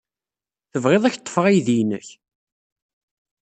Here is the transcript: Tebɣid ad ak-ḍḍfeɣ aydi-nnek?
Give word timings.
Tebɣid 0.71 1.01
ad 1.03 1.07
ak-ḍḍfeɣ 1.09 1.45
aydi-nnek? 1.47 2.07